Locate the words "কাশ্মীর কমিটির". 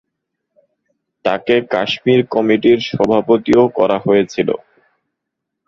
1.73-2.79